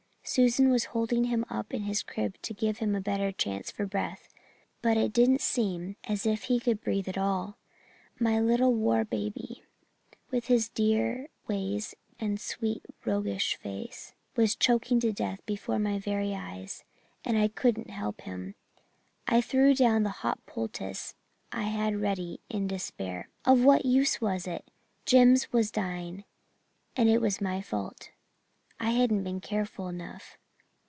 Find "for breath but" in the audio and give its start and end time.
3.69-4.95